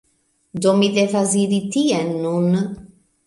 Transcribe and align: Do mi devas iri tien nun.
Do 0.65 0.71
mi 0.79 0.87
devas 0.95 1.35
iri 1.43 1.61
tien 1.75 2.11
nun. 2.25 2.59